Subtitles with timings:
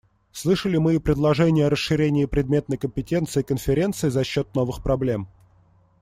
[0.31, 5.27] Слышали мы и предложения о расширении предметной компетенции Конференции за счет новых проблем.